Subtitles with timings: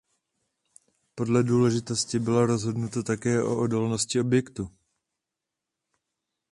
[1.15, 4.71] Podle důležitosti bylo rozhodnuto také o odolnosti objektu.